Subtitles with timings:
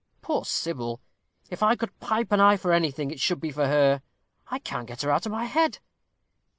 [0.23, 0.99] Poor Sybil!
[1.51, 4.01] if I could pipe an eye for anything, it should be for her.
[4.47, 5.77] I can't get her out of my head.